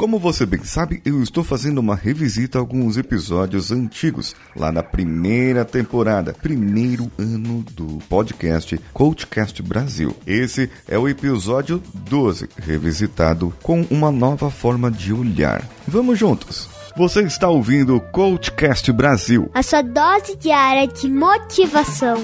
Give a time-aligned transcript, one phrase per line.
[0.00, 4.82] Como você bem sabe, eu estou fazendo uma revisita a alguns episódios antigos, lá na
[4.82, 10.16] primeira temporada, primeiro ano do podcast Coachcast Brasil.
[10.26, 15.62] Esse é o episódio 12, revisitado com uma nova forma de olhar.
[15.86, 16.66] Vamos juntos!
[16.96, 19.50] Você está ouvindo o Coachcast Brasil.
[19.52, 22.16] A sua dose diária de motivação.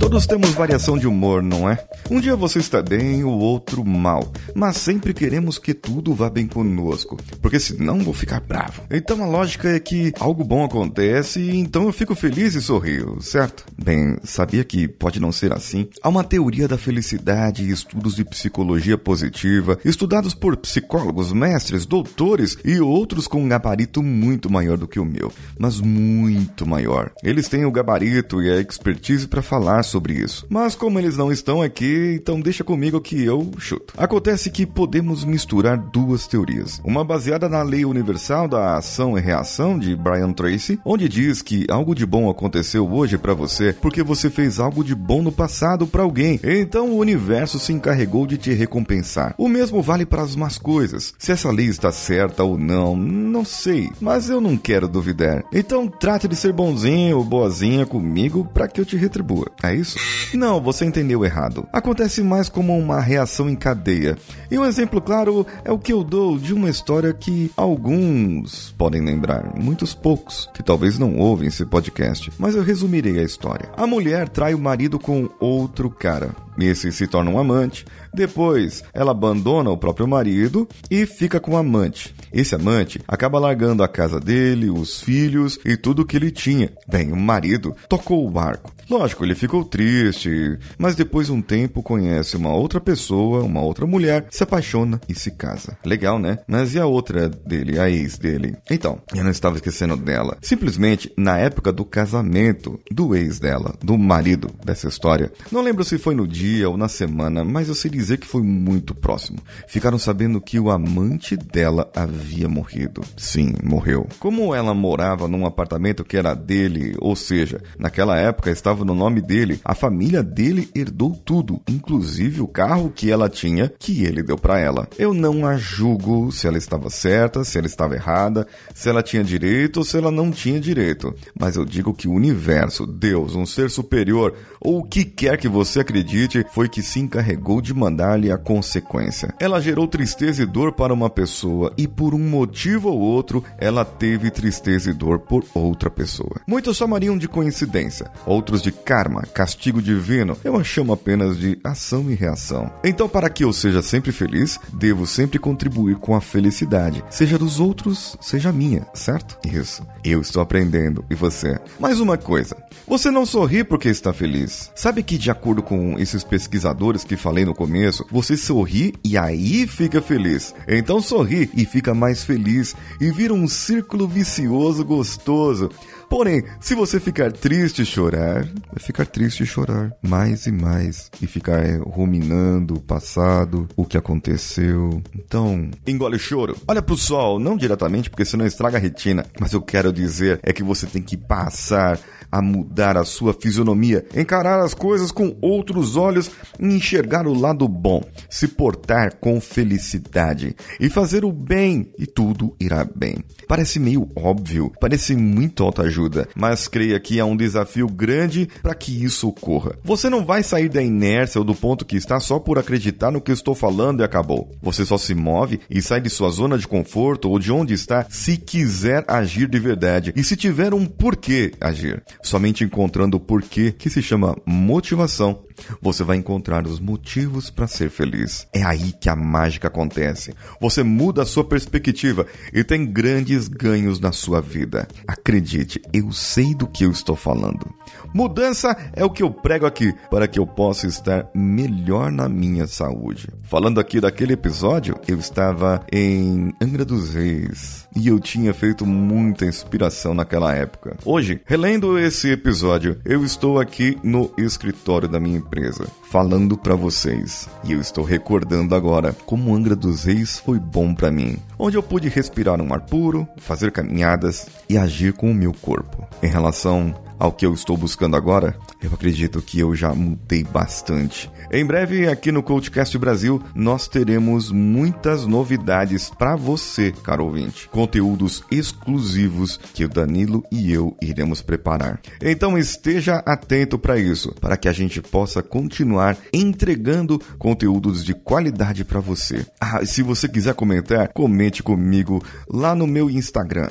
[0.00, 1.78] Todos temos variação de humor, não é?
[2.10, 4.32] Um dia você está bem, o outro mal.
[4.54, 8.82] Mas sempre queremos que tudo vá bem conosco, porque senão vou ficar bravo.
[8.90, 13.18] Então a lógica é que algo bom acontece e então eu fico feliz e sorrio,
[13.20, 13.66] certo?
[13.76, 15.86] Bem, sabia que pode não ser assim?
[16.02, 22.56] Há uma teoria da felicidade e estudos de psicologia positiva, estudados por psicólogos, mestres, doutores
[22.64, 27.12] e outros com um gabarito muito maior do que o meu, mas muito maior.
[27.22, 30.46] Eles têm o gabarito e a expertise para falar sobre isso.
[30.48, 33.94] Mas como eles não estão aqui, então deixa comigo que eu chuto.
[33.96, 36.80] Acontece que podemos misturar duas teorias.
[36.84, 41.66] Uma baseada na lei universal da ação e reação de Brian Tracy, onde diz que
[41.68, 45.86] algo de bom aconteceu hoje para você porque você fez algo de bom no passado
[45.86, 46.40] para alguém.
[46.42, 49.34] Então o universo se encarregou de te recompensar.
[49.36, 51.14] O mesmo vale para as más coisas.
[51.18, 55.44] Se essa lei está certa ou não, não sei, mas eu não quero duvidar.
[55.52, 59.50] Então trate de ser bonzinho ou boazinha comigo para que eu te retribua.
[59.62, 59.98] É isso?
[60.34, 61.66] Não, você entendeu errado.
[61.72, 64.16] Acontece mais como uma reação em cadeia.
[64.50, 69.04] E um exemplo claro é o que eu dou de uma história que alguns podem
[69.04, 73.68] lembrar, muitos poucos, que talvez não ouvem esse podcast, mas eu resumirei a história.
[73.76, 76.30] A mulher trai o marido com outro cara.
[76.60, 77.84] Esse se torna um amante.
[78.12, 82.14] Depois, ela abandona o próprio marido e fica com o amante.
[82.32, 86.72] Esse amante acaba largando a casa dele, os filhos e tudo que ele tinha.
[86.88, 88.72] Bem, o marido tocou o barco.
[88.88, 93.86] Lógico, ele ficou triste, mas depois de um tempo conhece uma outra pessoa, uma outra
[93.86, 95.78] mulher, se apaixona e se casa.
[95.84, 96.40] Legal, né?
[96.48, 98.56] Mas e a outra dele, a ex dele?
[98.68, 100.36] Então, eu não estava esquecendo dela.
[100.42, 105.96] Simplesmente, na época do casamento do ex dela, do marido dessa história, não lembro se
[105.96, 109.38] foi no dia dia ou na semana, mas eu sei dizer que foi muito próximo.
[109.68, 113.02] Ficaram sabendo que o amante dela havia morrido.
[113.16, 114.08] Sim, morreu.
[114.18, 119.20] Como ela morava num apartamento que era dele, ou seja, naquela época estava no nome
[119.20, 124.36] dele, a família dele herdou tudo, inclusive o carro que ela tinha, que ele deu
[124.36, 124.88] para ela.
[124.98, 129.22] Eu não a julgo se ela estava certa, se ela estava errada, se ela tinha
[129.22, 133.46] direito ou se ela não tinha direito, mas eu digo que o universo, Deus, um
[133.46, 138.30] ser superior ou o que quer que você acredite, foi que se encarregou de mandar-lhe
[138.30, 139.34] a consequência.
[139.38, 143.84] Ela gerou tristeza e dor para uma pessoa e por um motivo ou outro ela
[143.84, 146.40] teve tristeza e dor por outra pessoa.
[146.46, 150.36] Muitos chamariam de coincidência, outros de karma, castigo divino.
[150.42, 152.70] Eu a chamo apenas de ação e reação.
[152.84, 157.60] Então, para que eu seja sempre feliz, devo sempre contribuir com a felicidade, seja dos
[157.60, 159.38] outros, seja minha, certo?
[159.46, 159.86] Isso.
[160.04, 161.58] Eu estou aprendendo e você.
[161.78, 162.56] Mais uma coisa.
[162.86, 164.70] Você não sorri porque está feliz.
[164.74, 170.00] Sabe que de acordo com pesquisadores que falei no começo, você sorri e aí fica
[170.00, 170.54] feliz.
[170.68, 175.70] Então sorri e fica mais feliz e vira um círculo vicioso gostoso.
[176.10, 181.08] Porém, se você ficar triste e chorar, vai ficar triste e chorar mais e mais
[181.22, 185.00] e ficar ruminando o passado, o que aconteceu.
[185.14, 186.56] Então, engole o choro.
[186.66, 190.52] Olha pro sol, não diretamente porque senão estraga a retina, mas eu quero dizer é
[190.52, 191.96] que você tem que passar
[192.30, 197.66] a mudar a sua fisionomia, encarar as coisas com outros olhos e enxergar o lado
[197.66, 203.16] bom, se portar com felicidade e fazer o bem e tudo irá bem.
[203.48, 205.99] Parece meio óbvio, parece muito autoajuda,
[206.34, 209.76] mas creia que há um desafio grande para que isso ocorra.
[209.84, 213.20] Você não vai sair da inércia ou do ponto que está só por acreditar no
[213.20, 214.50] que estou falando e acabou.
[214.62, 218.06] Você só se move e sai de sua zona de conforto ou de onde está
[218.08, 222.02] se quiser agir de verdade e se tiver um porquê agir.
[222.22, 225.42] Somente encontrando o porquê, que se chama motivação,
[225.80, 228.46] você vai encontrar os motivos para ser feliz.
[228.52, 230.34] É aí que a mágica acontece.
[230.60, 234.88] Você muda a sua perspectiva e tem grandes ganhos na sua vida.
[235.06, 237.66] Acredite, eu sei do que eu estou falando.
[238.12, 242.66] Mudança é o que eu prego aqui para que eu possa estar melhor na minha
[242.66, 243.28] saúde.
[243.44, 249.44] Falando aqui daquele episódio, eu estava em Angra dos Reis e eu tinha feito muita
[249.44, 250.96] inspiração naquela época.
[251.04, 257.48] Hoje, relendo esse episódio, eu estou aqui no escritório da minha empresa, falando para vocês.
[257.64, 261.82] E eu estou recordando agora como Angra dos Reis foi bom para mim, onde eu
[261.82, 266.06] pude respirar um ar puro, fazer caminhadas e agir com o meu corpo.
[266.22, 271.30] Em relação ao que eu estou buscando agora, eu acredito que eu já mudei bastante.
[271.52, 277.68] Em breve, aqui no Coachcast Brasil, nós teremos muitas novidades para você, caro ouvinte.
[277.68, 282.00] Conteúdos exclusivos que o Danilo e eu iremos preparar.
[282.22, 288.82] Então esteja atento para isso, para que a gente possa continuar entregando conteúdos de qualidade
[288.82, 289.44] para você.
[289.60, 293.68] Ah, se você quiser comentar, comente comigo lá no meu Instagram,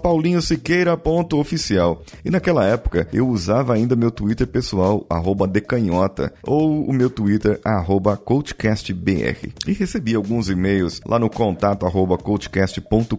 [0.00, 2.04] paulinhosiqueira.oficial.
[2.24, 5.06] E naquela época, eu usava ainda meu Twitter pessoal,
[5.50, 9.52] decanhota, ou o meu Twitter, arroba coachcastbr.
[9.66, 13.18] E recebi alguns e-mails lá no contato arroba coachcast.com.br.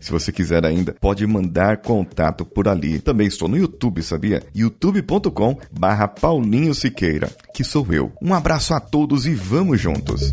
[0.00, 2.98] Se você quiser ainda, pode mandar contato por ali.
[2.98, 4.42] Também estou no YouTube, sabia?
[4.54, 8.12] youtube.com barra Paulinho Siqueira, que sou eu.
[8.20, 10.32] Um abraço a todos e vamos juntos!